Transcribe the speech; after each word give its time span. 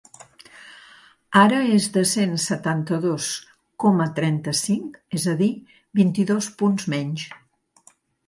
Ara 1.41 1.57
és 1.73 1.83
de 1.97 2.01
cent 2.11 2.31
setanta-dos 2.43 3.27
coma 3.85 4.07
trenta-cinc, 4.21 4.97
és 5.19 5.29
a 5.33 5.37
dir, 5.43 5.51
vint-i-dos 6.03 6.51
punts 6.63 6.89
menys. 6.95 7.29